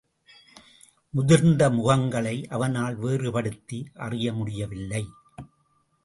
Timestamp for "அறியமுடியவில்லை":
3.95-5.03